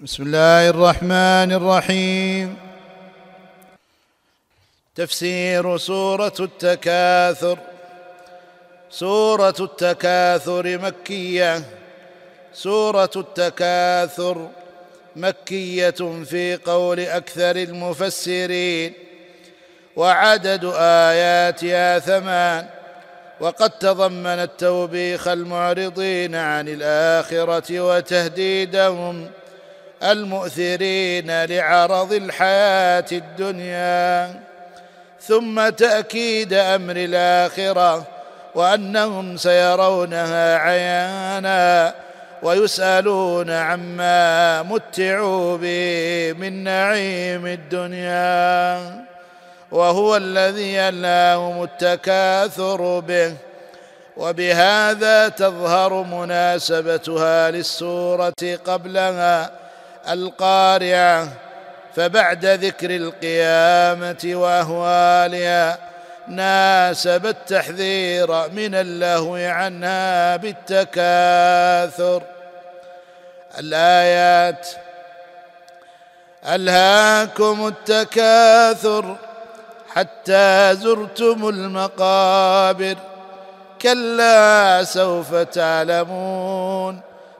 بسم 0.00 0.22
الله 0.22 0.68
الرحمن 0.68 1.52
الرحيم. 1.52 2.56
تفسير 4.94 5.76
سورة 5.76 6.32
التكاثر. 6.40 7.58
سورة 8.90 9.54
التكاثر 9.60 10.78
مكية. 10.78 11.62
سورة 12.54 13.10
التكاثر 13.16 14.48
مكية 15.16 16.24
في 16.24 16.58
قول 16.64 17.00
أكثر 17.00 17.56
المفسرين. 17.56 18.92
وعدد 19.96 20.72
آياتها 20.78 21.98
ثمان. 21.98 22.66
وقد 23.40 23.70
تضمنت 23.70 24.50
توبيخ 24.58 25.28
المعرضين 25.28 26.34
عن 26.34 26.68
الآخرة 26.68 27.80
وتهديدهم. 27.80 29.30
المؤثرين 30.02 31.44
لعرض 31.44 32.12
الحياة 32.12 33.04
الدنيا 33.12 34.34
ثم 35.20 35.68
تأكيد 35.68 36.52
أمر 36.52 36.96
الآخرة 36.96 38.06
وأنهم 38.54 39.36
سيرونها 39.36 40.56
عيانا 40.56 41.94
ويسألون 42.42 43.50
عما 43.50 44.62
متعوا 44.62 45.56
به 45.56 46.34
من 46.38 46.64
نعيم 46.64 47.46
الدنيا. 47.46 49.04
وهو 49.70 50.16
الذي 50.16 50.80
ألاهم 50.80 51.62
التكاثر 51.62 53.00
به 53.00 53.34
وبهذا 54.16 55.28
تظهر 55.28 56.02
مناسبتها 56.02 57.50
للسورة 57.50 58.58
قبلها 58.66 59.61
القارعة 60.08 61.28
فبعد 61.96 62.46
ذكر 62.46 62.96
القيامة 62.96 64.20
واهوالها 64.24 65.78
ناسب 66.28 67.26
التحذير 67.26 68.48
من 68.48 68.74
اللهو 68.74 69.36
عنها 69.36 70.36
بالتكاثر. 70.36 72.22
الآيات 73.58 74.68
ألهاكم 76.48 77.66
التكاثر 77.66 79.16
حتى 79.94 80.74
زرتم 80.74 81.48
المقابر 81.48 82.96
كلا 83.82 84.84
سوف 84.84 85.34
تعلمون. 85.34 87.11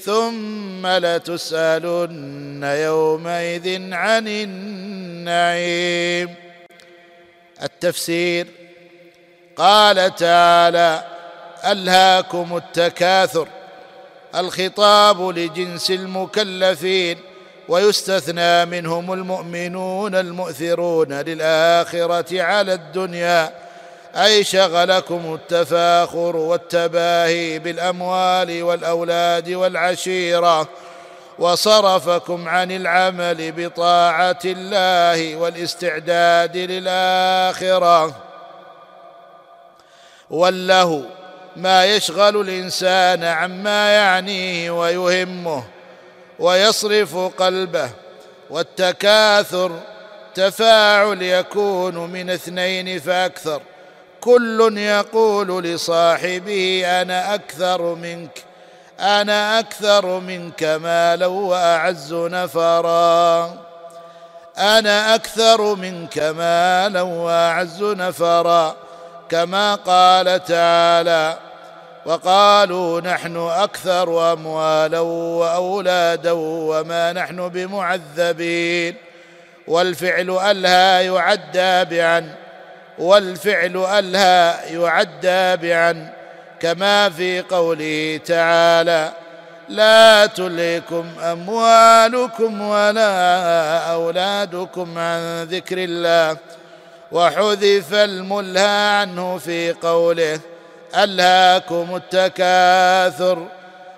ثم 0.00 0.86
لتسألن 0.86 2.62
يومئذ 2.62 3.92
عن 3.92 4.28
النعيم. 4.28 5.68
التفسير 7.62 8.46
قال 9.56 10.14
تعالى 10.14 11.04
ألهاكم 11.64 12.56
التكاثر 12.56 13.48
الخطاب 14.34 15.28
لجنس 15.28 15.90
المكلفين 15.90 17.18
ويستثنى 17.68 18.64
منهم 18.64 19.12
المؤمنون 19.12 20.14
المؤثرون 20.14 21.12
للآخرة 21.12 22.42
على 22.42 22.74
الدنيا. 22.74 23.67
أي 24.16 24.44
شغلكم 24.44 25.34
التفاخر 25.34 26.36
والتباهي 26.36 27.58
بالأموال 27.58 28.62
والأولاد 28.62 29.50
والعشيرة 29.50 30.68
وصرفكم 31.38 32.48
عن 32.48 32.70
العمل 32.70 33.52
بطاعة 33.52 34.38
الله 34.44 35.36
والاستعداد 35.36 36.56
للآخرة. 36.56 38.16
والله 40.30 41.04
ما 41.56 41.84
يشغل 41.84 42.40
الإنسان 42.40 43.24
عما 43.24 43.94
يعنيه 43.94 44.70
ويهمه 44.70 45.64
ويصرف 46.38 47.16
قلبه 47.16 47.90
والتكاثر 48.50 49.80
تفاعل 50.34 51.22
يكون 51.22 52.10
من 52.10 52.30
اثنين 52.30 53.00
فأكثر. 53.00 53.62
كل 54.28 54.78
يقول 54.78 55.64
لصاحبه 55.64 56.82
أنا 56.86 57.34
أكثر 57.34 57.94
منك 57.94 58.44
أنا 59.00 59.58
أكثر 59.58 60.20
منك 60.20 60.62
مالا 60.62 61.26
وأعز 61.26 62.14
نفرا. 62.14 63.54
أنا 64.58 65.14
أكثر 65.14 65.74
منك 65.74 66.18
مالا 66.18 67.02
وأعز 67.02 67.82
نفرا 67.82 68.76
كما 69.28 69.74
قال 69.74 70.44
تعالى 70.44 71.38
وقالوا 72.06 73.00
نحن 73.00 73.36
أكثر 73.36 74.32
أموالا 74.32 75.00
وأولادا 75.00 76.32
وما 76.32 77.12
نحن 77.12 77.48
بمعذبين. 77.48 78.96
والفعل 79.68 80.30
الها 80.30 81.00
يعدى 81.00 81.84
بعن. 81.84 82.34
والفعل 82.98 83.76
الها 83.76 84.64
يعدى 84.64 85.68
بعن 85.68 86.08
كما 86.60 87.10
في 87.10 87.40
قوله 87.40 88.20
تعالى 88.26 89.12
لا 89.68 90.26
تلهكم 90.26 91.06
أموالكم 91.22 92.60
ولا 92.60 93.78
أولادكم 93.92 94.98
عن 94.98 95.42
ذكر 95.44 95.76
الله 95.78 96.36
وحذف 97.12 97.94
الملهى 97.94 99.00
عنه 99.00 99.38
في 99.38 99.72
قوله 99.72 100.40
ألهاكم 100.96 101.96
التكاثر 101.96 103.46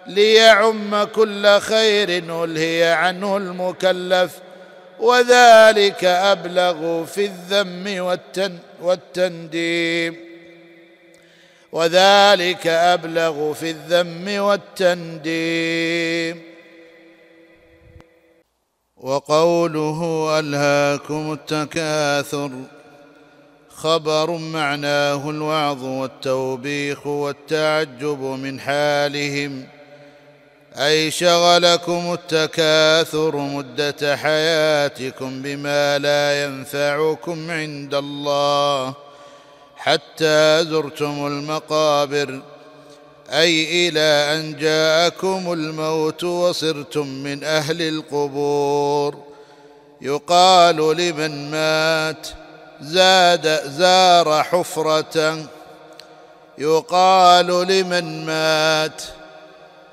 ليعم 0.06 1.05
كل 1.05 1.61
خير 1.61 2.09
ألهي 2.44 2.84
عنه 2.93 3.37
المكلف 3.37 4.31
وذلك 5.00 6.05
أبلغ 6.05 7.05
في 7.05 7.25
الذم 7.25 8.05
والتن 8.05 8.59
والتنديم. 8.83 10.16
وذلك 11.72 12.66
أبلغ 12.66 13.53
في 13.53 13.71
الذم 13.71 14.43
والتنديم. 14.43 16.43
وقوله 18.97 20.31
ألهاكم 20.38 21.32
التكاثر 21.32 22.50
خبر 23.69 24.31
معناه 24.31 25.31
الوعظ 25.31 25.84
والتوبيخ 25.84 27.06
والتعجب 27.06 28.21
من 28.21 28.61
حالهم. 28.61 29.80
أي 30.78 31.10
شغلكم 31.10 32.12
التكاثر 32.12 33.36
مدة 33.36 34.16
حياتكم 34.16 35.42
بما 35.42 35.98
لا 35.98 36.44
ينفعكم 36.44 37.50
عند 37.50 37.94
الله 37.94 38.94
حتى 39.76 40.64
زرتم 40.64 41.26
المقابر. 41.26 42.40
أي 43.31 43.88
إلى 43.88 44.00
أن 44.40 44.56
جاءكم 44.56 45.52
الموت 45.52 46.25
وصرتم 46.25 47.06
من 47.06 47.44
أهل 47.44 47.82
القبور. 47.82 49.19
يقال 50.00 50.76
لمن 50.76 51.50
مات 51.50 52.28
زاد 52.81 53.70
زار 53.70 54.43
حفرة. 54.43 55.46
يقال 56.58 57.46
لمن 57.46 58.26
مات 58.26 59.02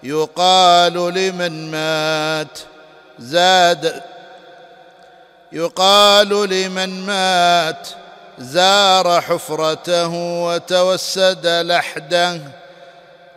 يقال 0.04 0.94
لمن 0.94 1.72
مات. 1.72 2.60
زاد. 3.20 4.04
يقال 5.52 6.30
لمن 6.50 7.06
مات. 7.06 7.88
زار 8.40 9.22
حفرته 9.22 10.08
وتوسد 10.44 11.48
لحده. 11.48 12.42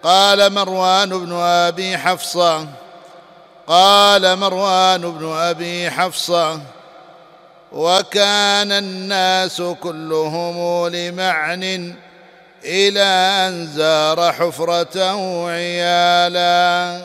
قال 0.02 0.52
مروان 0.52 1.08
بن 1.08 1.32
أبي 1.32 1.98
حفصة. 1.98 2.66
قال 3.66 4.36
مروان 4.36 5.00
بن 5.00 5.32
أبي 5.32 5.90
حفصة. 5.90 6.60
وكان 7.72 8.72
الناس 8.72 9.62
كلهم 9.62 10.88
لمعن 10.88 11.94
إلى 12.64 13.02
أن 13.48 13.66
زار 13.66 14.32
حفرته 14.32 15.50
عيالا 15.50 17.00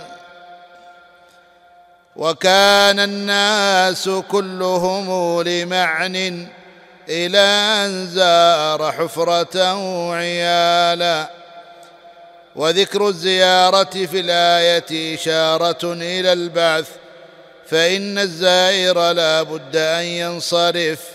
وكان 2.15 2.99
الناس 2.99 4.09
كلهم 4.09 5.41
لمعن 5.41 6.47
إلى 7.09 7.39
أن 7.85 8.07
زار 8.07 8.91
حفرته 8.91 10.13
عيالا 10.15 11.29
وذكر 12.55 13.07
الزيارة 13.07 14.05
في 14.05 14.19
الآية 14.19 15.15
إشارة 15.15 15.93
إلى 15.93 16.33
البعث 16.33 16.87
فإن 17.69 18.17
الزائر 18.17 19.11
لا 19.11 19.43
بد 19.43 19.75
أن 19.75 20.03
ينصرف. 20.03 21.14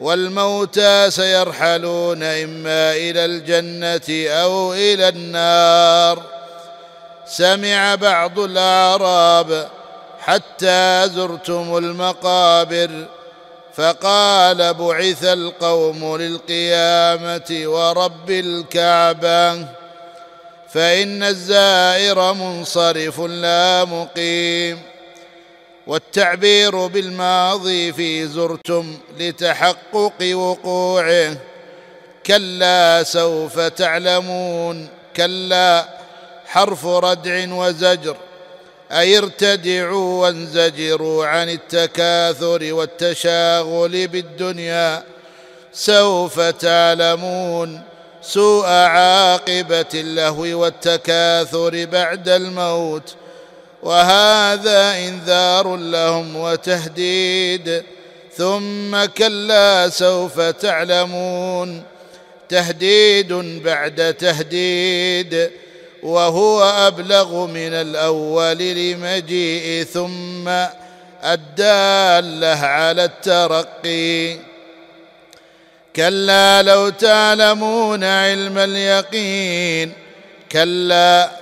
والموتى 0.00 1.10
سيرحلون 1.10 2.22
إما 2.22 2.92
إلى 2.92 3.24
الجنة 3.24 4.30
أو 4.30 4.74
إلى 4.74 5.08
النار. 5.08 6.22
سمع 7.26 7.94
بعض 7.94 8.38
الأعراب 8.38 9.68
حتى 10.20 11.08
زرتم 11.14 11.76
المقابر 11.76 12.90
فقال 13.74 14.74
بعث 14.74 15.24
القوم 15.24 16.16
للقيامة 16.16 17.62
ورب 17.64 18.30
الكعبة. 18.30 19.66
فإن 20.68 21.22
الزائر 21.22 22.32
منصرف 22.32 23.20
لا 23.20 23.84
مقيم. 23.84 24.89
والتعبير 25.90 26.86
بالماضي 26.86 27.92
في 27.92 28.26
زرتم 28.26 28.98
لتحقق 29.18 30.12
وقوعه. 30.34 31.36
كلا 32.26 33.02
سوف 33.02 33.60
تعلمون. 33.60 34.88
كلا 35.16 35.88
حرف 36.46 36.86
ردع 36.86 37.54
وزجر. 37.54 38.16
أي 38.92 39.18
ارتدعوا 39.18 40.22
وانزجروا 40.22 41.26
عن 41.26 41.48
التكاثر 41.48 42.74
والتشاغل 42.74 44.08
بالدنيا. 44.08 45.02
سوف 45.72 46.40
تعلمون 46.40 47.82
سوء 48.22 48.66
عاقبة 48.66 49.86
اللهو 49.94 50.60
والتكاثر 50.60 51.84
بعد 51.84 52.28
الموت. 52.28 53.14
وهذا 53.82 55.08
إنذار 55.08 55.76
لهم 55.76 56.36
وتهديد. 56.36 57.82
ثم 58.36 59.04
كلا 59.04 59.88
سوف 59.88 60.40
تعلمون. 60.40 61.82
تهديد 62.48 63.32
بعد 63.62 64.14
تهديد. 64.14 65.50
وهو 66.02 66.62
أبلغ 66.62 67.46
من 67.46 67.72
الأول 67.72 68.58
لمجيء. 68.58 69.84
ثم 69.84 70.48
الدالة 71.24 72.66
على 72.66 73.04
الترقي. 73.04 74.36
كلا 75.96 76.62
لو 76.62 76.88
تعلمون 76.88 78.04
علم 78.04 78.58
اليقين. 78.58 79.92
كلا 80.52 81.39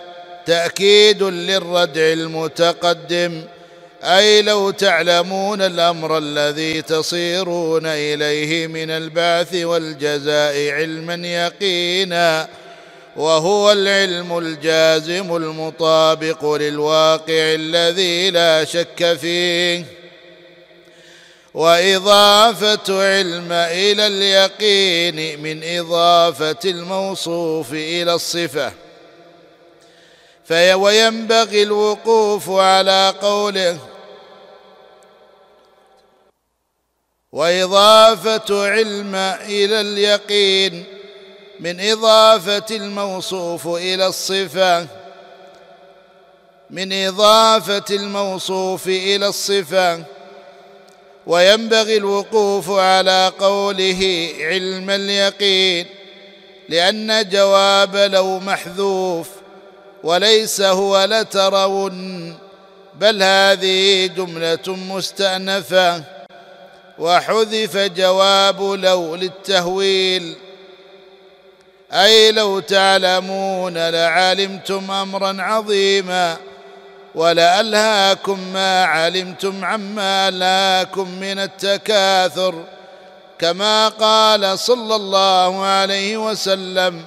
تأكيد 0.49 1.23
للردع 1.23 2.13
المتقدم. 2.13 3.43
أي 4.03 4.43
لو 4.43 4.71
تعلمون 4.71 5.63
الأمر 5.63 6.19
الذي 6.19 6.83
تصيرون 6.83 7.87
إليه 7.87 8.67
من 8.67 8.91
البعث 8.91 9.55
والجزاء 9.55 10.71
علما 10.71 11.15
يقينا 11.29 12.49
وهو 13.17 13.73
العلم 13.73 14.39
الجازم 14.39 15.37
المطابق 15.37 16.55
للواقع 16.55 17.55
الذي 17.55 18.31
لا 18.31 18.65
شك 18.65 19.19
فيه. 19.21 19.85
وإضافة 21.55 23.03
علم 23.03 23.53
إلى 23.53 24.07
اليقين 24.07 25.43
من 25.43 25.79
إضافة 25.79 26.71
الموصوف 26.71 27.73
إلى 27.73 28.15
الصفة. 28.15 28.88
في 30.49 30.75
وينبغي 30.75 31.63
الوقوف 31.63 32.51
على 32.51 33.15
قوله 33.23 33.79
وإضافة 37.33 38.69
علم 38.71 39.15
إلى 39.15 39.81
اليقين 39.81 40.85
من 41.61 41.81
إضافة 41.81 42.77
الموصوف 42.77 43.67
إلى 43.67 44.07
الصفة 44.07 44.87
من 46.71 46.93
إضافة 46.93 47.85
الموصوف 47.97 48.87
إلى 48.87 49.27
الصفة 49.27 50.03
وينبغي 51.27 51.97
الوقوف 51.97 52.71
على 52.71 53.33
قوله 53.39 54.31
علم 54.41 54.91
اليقين 54.91 55.87
لأن 56.69 57.29
جواب 57.29 57.97
لو 57.97 58.39
محذوف 58.41 59.38
وليس 60.05 60.61
هو 60.61 61.05
لترون 61.05 62.39
بل 62.95 63.23
هذه 63.23 64.07
جملة 64.07 64.59
مستأنفة. 64.67 66.03
وحذف 66.99 67.77
جواب 67.77 68.63
لو 68.63 69.15
للتهويل. 69.15 70.37
أي 71.93 72.33
لو 72.33 72.61
تعلمون 72.61 73.79
لعلمتم 73.79 74.91
أمرا 74.91 75.37
عظيما 75.43 76.37
ولألهاكم 77.15 78.41
ما 78.53 78.85
علمتم 78.85 79.65
عما 79.65 80.29
ألهاكم 80.29 81.11
من 81.21 81.39
التكاثر. 81.39 82.65
كما 83.39 83.89
قال 83.89 84.59
صلى 84.59 84.97
الله 84.97 85.65
عليه 85.65 86.17
وسلم 86.17 87.05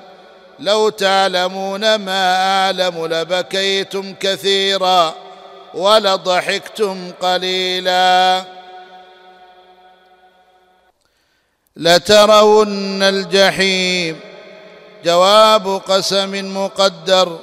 لو 0.62 0.90
تعلمون 0.90 1.96
ما 1.96 2.36
أعلم 2.36 3.06
لبكيتم 3.06 4.14
كثيرا 4.20 5.16
ولضحكتم 5.74 7.12
قليلا. 7.22 8.44
لترون 11.76 13.04
الجحيم 13.04 14.20
جواب 15.06 15.68
قسم 15.88 16.58
مقدر 16.58 17.40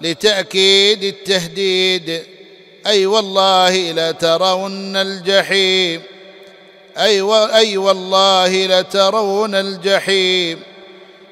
لتأكيد 0.00 1.04
التهديد. 1.04 2.26
أي 2.86 3.06
والله 3.06 3.92
لترون 3.92 4.96
الجحيم. 4.96 6.02
أي, 6.98 7.22
أي 7.54 7.76
والله 7.76 8.66
لترون 8.66 9.54
الجحيم. 9.54 10.73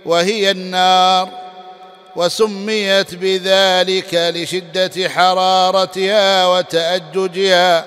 وهي 0.05 0.51
النار 0.51 1.29
وسميت 2.17 3.15
بذلك 3.15 4.15
لشدة 4.15 5.09
حرارتها 5.09 6.47
وتأججها. 6.47 7.87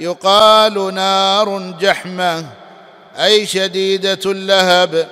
يقال 0.00 0.94
نار 0.94 1.74
جحمة 1.80 2.46
أي 3.18 3.46
شديدة 3.46 4.18
اللهب. 4.26 5.08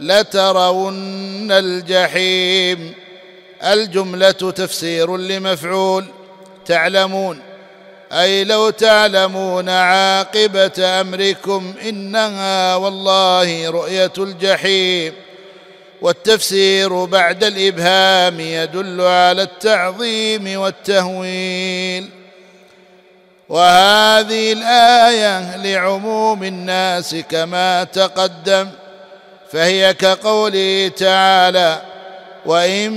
لترون 0.00 1.52
الجحيم. 1.52 2.94
الجملة 3.64 4.30
تفسير 4.30 5.16
لمفعول. 5.16 6.04
تعلمون. 6.66 7.40
أي 8.12 8.44
لو 8.44 8.70
تعلمون 8.70 9.68
عاقبة 9.68 11.00
أمركم 11.00 11.74
إنها 11.88 12.76
والله 12.76 13.70
رؤية 13.70 14.12
الجحيم. 14.18 15.12
والتفسير 16.02 17.04
بعد 17.04 17.44
الإبهام 17.44 18.40
يدل 18.40 19.00
على 19.00 19.42
التعظيم 19.42 20.60
والتهويل. 20.60 22.10
وهذه 23.48 24.52
الآية 24.52 25.56
لعموم 25.56 26.42
الناس 26.44 27.14
كما 27.30 27.84
تقدم 27.84 28.68
فهي 29.52 29.94
كقوله 29.94 30.90
تعالى 30.96 31.82
وإن 32.46 32.92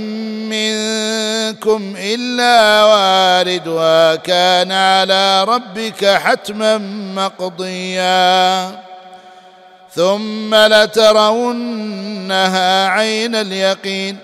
منكم 0.48 1.94
إلا 1.98 2.84
واردها 2.84 4.14
كان 4.16 4.72
على 4.72 5.44
ربك 5.44 6.04
حتما 6.04 6.78
مقضيا 7.14 8.91
ثم 9.94 10.54
لترونها 10.54 11.68
عين 12.88 13.34
اليقين 13.34 14.16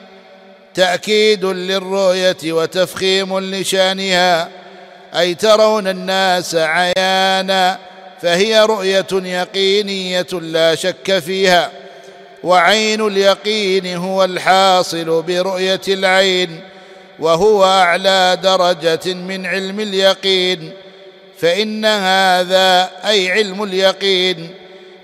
تأكيد 0.75 1.45
للرؤية 1.45 2.37
وتفخيم 2.45 3.39
لشانها 3.39 4.49
أي 5.17 5.35
ترون 5.35 5.89
الناس 5.89 6.55
عيانا 6.55 7.79
فهي 8.23 8.61
رؤية 8.61 9.07
يقينية 9.13 10.27
لا 10.33 10.75
شك 10.75 11.19
فيها 11.19 11.71
وعين 12.45 13.07
اليقين 13.07 13.97
هو 13.97 14.25
الحاصل 14.25 15.23
برؤية 15.23 15.81
العين 15.89 16.61
وهو 17.19 17.65
أعلى 17.65 18.39
درجة 18.43 19.15
من 19.15 19.47
علم 19.47 19.81
اليقين 19.81 20.73
فإن 21.39 21.85
هذا 21.85 22.91
أي 23.05 23.31
علم 23.33 23.63
اليقين. 23.63 24.51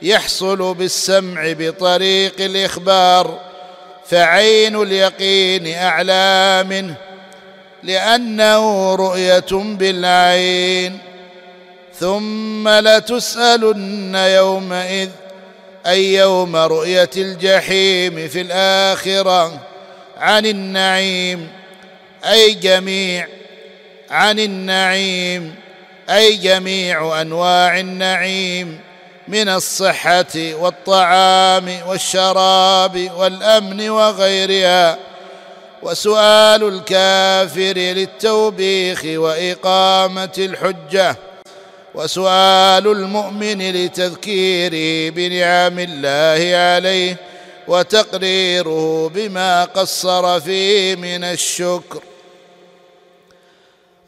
يحصل 0.05 0.75
بالسمع 0.75 1.53
بطريق 1.53 2.35
الإخبار 2.41 3.41
فعين 4.07 4.83
اليقين 4.83 5.75
أعلى 5.75 6.65
منه 6.69 6.95
لأنه 7.83 8.95
رؤية 8.95 9.53
بالعين. 9.53 10.99
ثم 12.01 12.69
لتسألن 12.69 14.15
يومئذ 14.15 15.09
أي 15.87 16.15
يوم 16.15 16.57
رؤية 16.57 17.11
الجحيم 17.17 18.29
في 18.29 18.41
الآخرة؟ 18.41 19.61
عن 20.17 20.47
النعيم 20.47 21.49
أي 22.25 22.55
جميع؟ 22.55 23.29
عن 24.11 24.39
النعيم 24.39 25.55
أي 26.11 26.37
جميع 26.37 27.21
أنواع 27.21 27.81
النعيم؟ 27.81 28.81
من 29.29 29.49
الصحة 29.49 30.35
والطعام 30.37 31.79
والشراب 31.87 33.11
والأمن 33.17 33.91
وغيرها 33.91 34.99
وسؤال 35.83 36.63
الكافر 36.69 37.75
للتوبيخ 37.77 39.03
وإقامة 39.05 40.33
الحجة 40.39 41.17
وسؤال 41.95 42.87
المؤمن 42.87 43.73
لتذكيره 43.73 45.11
بنعم 45.11 45.79
الله 45.79 46.57
عليه 46.57 47.17
وتقريره 47.69 49.09
بما 49.15 49.65
قصر 49.65 50.41
فيه 50.41 50.97
من 50.97 51.25
الشكر. 51.25 52.03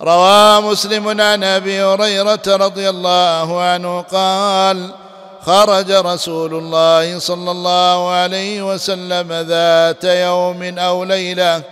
روى 0.03 0.61
مسلم 0.61 1.21
عن 1.21 1.45
أبي 1.45 1.83
هريرة 1.83 2.43
رضي 2.47 2.89
الله 2.89 3.63
عنه 3.63 4.01
قال 4.01 5.06
خرج 5.47 5.91
رسول 5.93 6.55
الله 6.55 7.19
صلى 7.19 7.51
الله 7.51 8.11
عليه 8.11 8.75
وسلم 8.75 9.33
ذات 9.33 10.05
يوم 10.05 10.79
أو 10.79 11.05
ليلة 11.05 11.63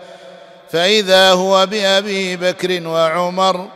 فإذا 0.71 1.33
هو 1.33 1.67
بأبي 1.67 2.37
بكر 2.37 2.89
وعمر 2.89 3.69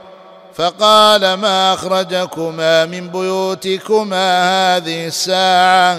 فقال 0.55 1.35
ما 1.35 1.75
أخرجكما 1.75 2.87
من 2.87 3.09
بيوتكما 3.09 4.77
هذه 4.77 5.07
الساعة؟ 5.07 5.99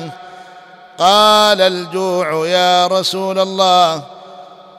قال 0.98 1.62
الجوع 1.62 2.48
يا 2.48 2.88
رسول 2.88 3.40
الله. 3.40 4.04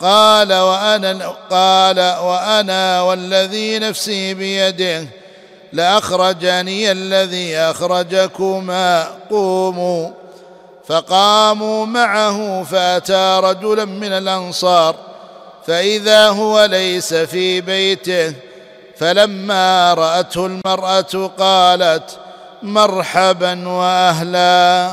قال 0.00 0.52
وأنا 0.52 1.34
قال 1.50 2.00
وأنا 2.00 3.02
والذي 3.02 3.78
نفسي 3.78 4.34
بيده. 4.34 5.19
لأخرجني 5.72 6.92
الذي 6.92 7.56
أخرجكما. 7.56 9.06
قوموا. 9.30 10.10
فقاموا 10.88 11.86
معه 11.86 12.62
فأتى 12.62 13.40
رجلا 13.42 13.84
من 13.84 14.12
الأنصار. 14.12 14.94
فإذا 15.66 16.28
هو 16.28 16.64
ليس 16.64 17.14
في 17.14 17.60
بيته 17.60 18.34
فلما 18.96 19.94
رأته 19.94 20.46
المرأة 20.46 21.30
قالت 21.38 22.18
مرحبا 22.62 23.68
وأهلا. 23.68 24.92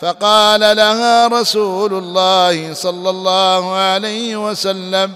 فقال 0.00 0.60
لها 0.60 1.26
رسول 1.26 1.94
الله 1.94 2.74
صلى 2.74 3.10
الله 3.10 3.76
عليه 3.76 4.50
وسلم 4.50 5.12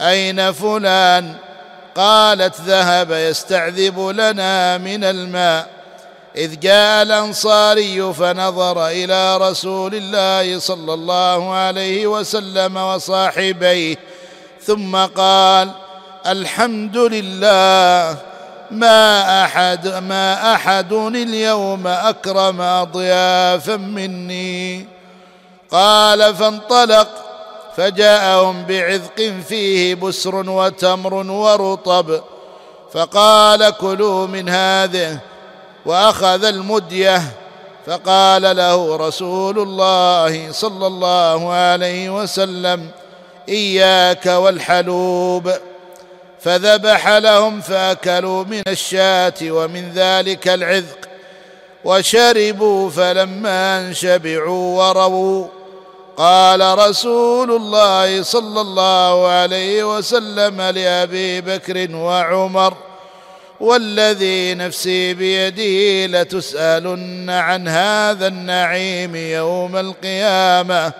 أين 0.00 0.52
فلان؟ 0.52 1.34
قالت 1.98 2.60
ذهب 2.60 3.12
يستعذب 3.12 4.00
لنا 4.00 4.78
من 4.78 5.04
الماء. 5.04 5.66
إذ 6.36 6.60
جاء 6.60 7.02
الأنصاري 7.02 8.12
فنظر 8.12 8.88
إلى 8.88 9.36
رسول 9.36 9.94
الله 9.94 10.58
صلى 10.58 10.94
الله 10.94 11.54
عليه 11.54 12.06
وسلم 12.06 12.76
وصاحبيه 12.76 13.96
ثم 14.62 14.96
قال 14.96 15.70
الحمد 16.26 16.96
لله 16.96 18.16
ما 18.70 19.44
أحد 19.44 19.88
ما 19.88 20.54
أحد 20.54 20.92
اليوم 20.92 21.86
أكرم 21.86 22.60
أضيافا 22.60 23.76
مني. 23.76 24.86
قال 25.70 26.34
فانطلق. 26.34 27.27
فجاءهم 27.78 28.64
بعذق 28.64 29.32
فيه 29.48 29.94
بسر 29.94 30.50
وتمر 30.50 31.14
ورطب 31.14 32.20
فقال 32.92 33.70
كلوا 33.70 34.26
من 34.26 34.48
هذه 34.48 35.18
وأخذ 35.86 36.44
المدية 36.44 37.22
فقال 37.86 38.56
له 38.56 38.96
رسول 38.96 39.58
الله 39.58 40.52
صلى 40.52 40.86
الله 40.86 41.52
عليه 41.52 42.22
وسلم 42.22 42.90
إياك 43.48 44.26
والحلوب 44.26 45.52
فذبح 46.40 47.08
لهم 47.08 47.60
فأكلوا 47.60 48.44
من 48.44 48.62
الشاة 48.68 49.34
ومن 49.42 49.92
ذلك 49.92 50.48
العذق 50.48 51.08
وشربوا 51.84 52.90
فلما 52.90 53.80
انشبعوا 53.80 54.88
ورووا 54.88 55.57
قال 56.18 56.78
رسول 56.78 57.50
الله 57.50 58.22
صلى 58.22 58.60
الله 58.60 59.28
عليه 59.28 59.96
وسلم 59.96 60.62
لأبي 60.62 61.40
بكر 61.40 61.96
وعمر 61.96 62.74
والذي 63.60 64.54
نفسي 64.54 65.14
بيده 65.14 66.06
لتسألن 66.06 67.30
عن 67.30 67.68
هذا 67.68 68.26
النعيم 68.26 69.16
يوم 69.16 69.76
القيامة. 69.76 70.92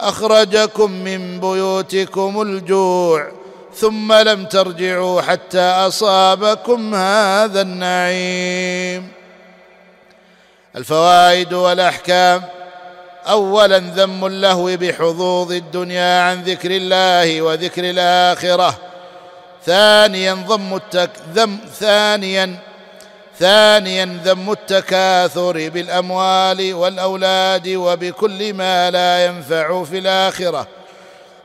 أخرجكم 0.00 0.90
من 0.90 1.40
بيوتكم 1.40 2.42
الجوع 2.42 3.32
ثم 3.74 4.12
لم 4.12 4.44
ترجعوا 4.44 5.20
حتى 5.20 5.60
أصابكم 5.60 6.94
هذا 6.94 7.60
النعيم. 7.60 9.08
الفوائد 10.76 11.52
والأحكام. 11.52 12.42
اولا 13.26 13.78
ذم 13.78 14.26
اللهو 14.26 14.76
بحظوظ 14.76 15.52
الدنيا 15.52 16.22
عن 16.22 16.42
ذكر 16.42 16.70
الله 16.70 17.42
وذكر 17.42 17.90
الآخرة. 17.90 18.78
ثانيا 19.66 20.34
ضم 20.34 20.74
التك 20.76 21.10
ذم 21.34 21.58
ثانيا 21.80 22.56
ثانيا 23.38 24.20
ذم 24.24 24.50
التكاثر 24.50 25.68
بالأموال 25.68 26.74
والأولاد 26.74 27.68
وبكل 27.68 28.54
ما 28.54 28.90
لا 28.90 29.26
ينفع 29.26 29.84
في 29.84 29.98
الآخرة. 29.98 30.66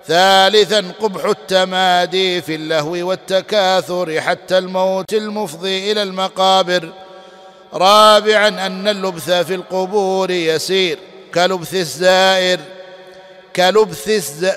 ثالثا 0.08 0.92
قبح 1.02 1.26
التمادي 1.26 2.42
في 2.42 2.56
اللهو 2.56 3.08
والتكاثر 3.10 4.22
حتى 4.22 4.58
الموت 4.58 5.14
المفضي 5.14 5.92
إلى 5.92 6.04
المقابر. 6.04 6.90
رابعا 7.74 8.48
أن 8.48 8.88
اللبث 8.88 9.32
في 9.32 9.56
القبور 9.56 10.32
يسير. 10.32 11.00
كلبث 11.34 11.74
الزائر 11.74 12.60
كلبث 13.56 14.10
الز... 14.10 14.52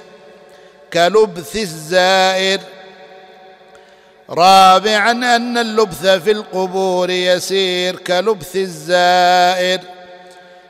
كلبث 0.92 1.56
الزائر. 1.56 2.60
رابعا 4.30 5.10
أن 5.10 5.58
اللبث 5.58 6.06
في 6.06 6.30
القبور 6.30 7.10
يسير 7.10 7.96
كلبث 7.96 8.56
الزائر. 8.56 9.80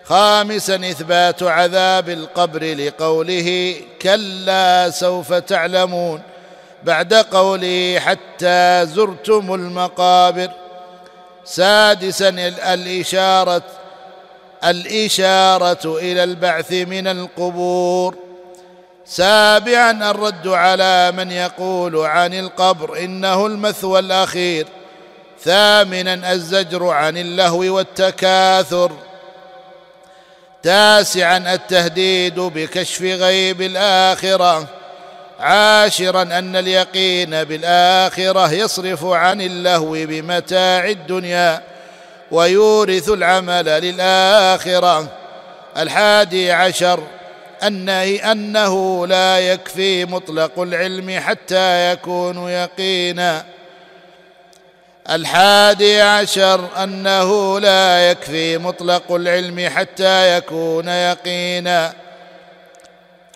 خامسا 0.04 0.76
إثبات 0.76 1.42
عذاب 1.42 2.08
القبر 2.08 2.64
لقوله 2.64 3.76
كلا 4.02 4.90
سوف 4.90 5.32
تعلمون 5.32 6.22
بعد 6.82 7.14
قوله 7.14 8.00
حتى 8.00 8.86
زرتم 8.94 9.54
المقابر. 9.54 10.50
سادسا 11.44 12.28
الإشارة 12.74 13.62
الإشارة 14.64 15.98
إلى 15.98 16.24
البعث 16.24 16.72
من 16.72 17.06
القبور. 17.06 18.14
سابعا 19.06 20.10
الرد 20.10 20.48
على 20.48 21.12
من 21.16 21.30
يقول 21.30 21.96
عن 21.96 22.34
القبر 22.34 22.98
إنه 22.98 23.46
المثوى 23.46 23.98
الأخير. 23.98 24.66
ثامنا 25.44 26.32
الزجر 26.32 26.88
عن 26.88 27.16
اللهو 27.16 27.76
والتكاثر. 27.76 28.92
تاسعا 30.62 31.54
التهديد 31.54 32.40
بكشف 32.40 33.02
غيب 33.02 33.62
الآخرة. 33.62 34.66
عاشرا 35.40 36.22
أن 36.22 36.56
اليقين 36.56 37.44
بالآخرة 37.44 38.52
يصرف 38.52 39.04
عن 39.04 39.40
اللهو 39.40 39.90
بمتاع 39.92 40.88
الدنيا. 40.88 41.69
ويورث 42.30 43.08
العمل 43.08 43.64
للآخرة. 43.64 45.06
الحادي 45.76 46.52
عشر 46.52 47.00
أنه, 47.62 48.02
أنه 48.32 49.06
لا 49.06 49.38
يكفي 49.38 50.04
مطلق 50.04 50.58
العلم 50.58 51.20
حتى 51.20 51.92
يكون 51.92 52.48
يقينا. 52.48 53.44
الحادي 55.10 56.00
عشر 56.00 56.68
أنه 56.82 57.60
لا 57.60 58.10
يكفي 58.10 58.58
مطلق 58.58 59.12
العلم 59.12 59.68
حتى 59.68 60.36
يكون 60.36 60.88
يقينا. 60.88 61.92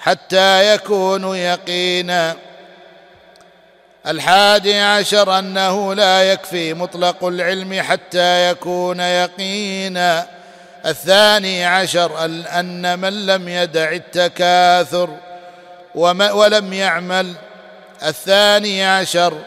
حتى 0.00 0.74
يكون 0.74 1.36
يقينا. 1.36 2.36
الحادي 4.06 4.80
عشر 4.80 5.38
أنه 5.38 5.94
لا 5.94 6.32
يكفي 6.32 6.74
مطلق 6.74 7.24
العلم 7.24 7.82
حتى 7.82 8.50
يكون 8.50 9.00
يقينا. 9.00 10.26
الثاني 10.86 11.64
عشر 11.64 12.24
أن 12.58 12.98
من 12.98 13.26
لم 13.26 13.48
يدع 13.48 13.92
التكاثر 13.92 15.08
ولم 15.94 16.72
يعمل. 16.72 17.32
الثاني 18.02 18.84
عشر 18.84 19.38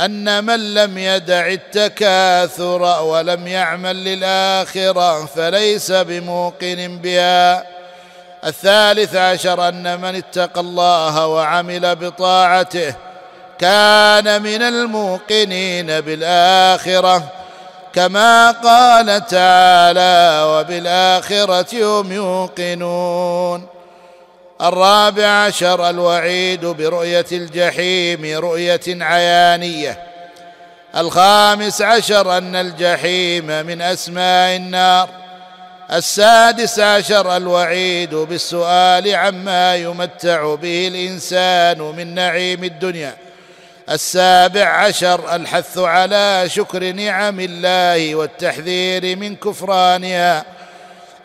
أن 0.00 0.44
من 0.44 0.74
لم 0.74 0.98
يدع 0.98 1.46
التكاثر 1.46 3.02
ولم 3.02 3.46
يعمل 3.46 4.04
للآخرة 4.04 5.26
فليس 5.26 5.92
بموقن 5.92 6.98
بها. 7.02 7.66
الثالث 8.44 9.16
عشر 9.16 9.68
أن 9.68 10.00
من 10.00 10.14
اتقى 10.14 10.60
الله 10.60 11.26
وعمل 11.26 11.96
بطاعته 11.96 12.94
كان 13.58 14.42
من 14.42 14.62
الموقنين 14.62 16.00
بالآخرة 16.00 17.32
كما 17.94 18.50
قال 18.50 19.26
تعالى 19.26 20.42
وبالآخرة 20.46 22.00
هم 22.00 22.12
يوقنون. 22.12 23.66
الرابع 24.62 25.26
عشر 25.26 25.90
الوعيد 25.90 26.64
برؤية 26.64 27.26
الجحيم 27.32 28.38
رؤية 28.38 28.80
عيانية. 28.88 29.98
الخامس 30.96 31.82
عشر 31.82 32.38
أن 32.38 32.56
الجحيم 32.56 33.46
من 33.46 33.82
أسماء 33.82 34.56
النار. 34.56 35.08
السادس 35.92 36.80
عشر 36.80 37.36
الوعيد 37.36 38.14
بالسؤال 38.14 39.14
عما 39.14 39.76
يمتع 39.76 40.54
به 40.54 40.88
الإنسان 40.88 41.78
من 41.78 42.14
نعيم 42.14 42.64
الدنيا. 42.64 43.23
السابع 43.90 44.66
عشر 44.66 45.34
الحث 45.34 45.78
على 45.78 46.44
شكر 46.46 46.92
نعم 46.92 47.40
الله 47.40 48.14
والتحذير 48.14 49.16
من 49.16 49.36
كفرانها. 49.36 50.44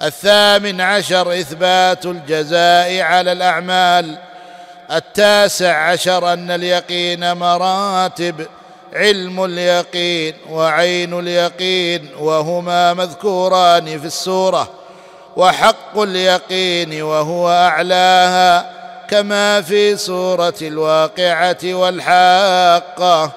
الثامن 0.01 0.81
عشر 0.81 1.33
إثبات 1.33 2.05
الجزاء 2.05 3.01
على 3.01 3.31
الأعمال. 3.31 4.17
التاسع 4.91 5.91
عشر 5.91 6.33
أن 6.33 6.51
اليقين 6.51 7.33
مراتب 7.33 8.47
علم 8.93 9.45
اليقين 9.45 10.33
وعين 10.49 11.19
اليقين 11.19 12.09
وهما 12.19 12.93
مذكوران 12.93 13.99
في 13.99 14.05
السورة. 14.05 14.69
وحق 15.35 15.99
اليقين 15.99 17.01
وهو 17.01 17.49
أعلاها. 17.49 18.78
كما 19.09 19.61
في 19.61 19.97
سورة 19.97 20.53
الواقعة 20.61 21.57
والحاقة. 21.63 23.31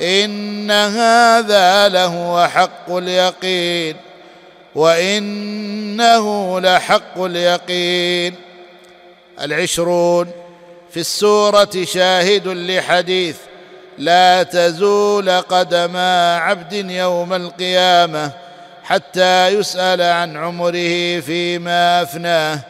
إن 0.00 0.70
هذا 0.70 1.88
لهو 1.88 2.48
حق 2.48 2.90
اليقين. 2.90 3.96
وإنه 4.74 6.60
لحق 6.60 7.18
اليقين. 7.18 8.34
العشرون 9.40 10.30
في 10.90 11.00
السورة 11.00 11.70
شاهد 11.84 12.48
لحديث 12.48 13.36
لا 13.98 14.42
تزول 14.42 15.30
قدم 15.30 15.96
عبد 16.36 16.72
يوم 16.72 17.32
القيامة 17.32 18.30
حتى 18.84 19.48
يسأل 19.48 20.02
عن 20.02 20.36
عمره 20.36 21.20
فيما 21.20 22.02
أفناه. 22.02 22.69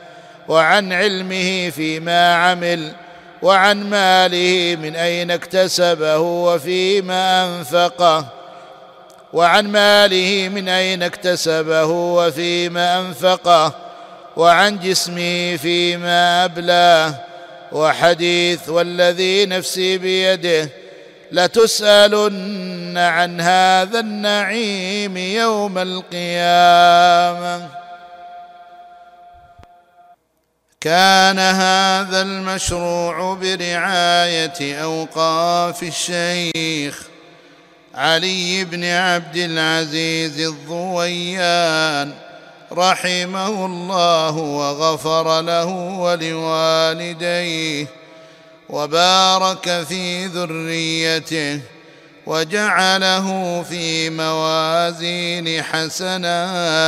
وعن 0.50 0.92
علمه 0.92 1.70
فيما 1.70 2.34
عمل 2.34 2.92
وعن 3.42 3.90
ماله 3.90 4.76
من 4.82 4.96
أين 4.96 5.30
اكتسبه 5.30 6.18
وفيما 6.18 7.58
أنفقه 7.58 8.26
وعن 9.32 9.68
ماله 9.68 10.48
من 10.48 10.68
أين 10.68 11.02
اكتسبه 11.02 11.84
وفيما 11.84 13.00
أنفقه 13.00 13.74
وعن 14.36 14.78
جسمه 14.78 15.56
فيما 15.56 16.44
أبلاه. 16.44 17.14
وحديث 17.72 18.68
والذي 18.68 19.46
نفسي 19.46 19.98
بيده 19.98 20.68
لتسألن 21.32 22.98
عن 22.98 23.40
هذا 23.40 24.00
النعيم 24.00 25.16
يوم 25.16 25.78
القيامة. 25.78 27.79
كان 30.80 31.38
هذا 31.38 32.22
المشروع 32.22 33.34
برعاية 33.34 34.82
أوقاف 34.82 35.82
الشيخ 35.82 37.02
علي 37.94 38.64
بن 38.64 38.84
عبد 38.84 39.36
العزيز 39.36 40.40
الضويان 40.40 42.12
رحمه 42.72 43.66
الله 43.66 44.36
وغفر 44.36 45.40
له 45.40 45.66
ولوالديه 45.98 47.86
وبارك 48.68 49.84
في 49.88 50.26
ذريته 50.26 51.60
وجعله 52.26 53.62
في 53.62 54.10
موازين 54.10 55.62
حسناتهم. 55.62 56.80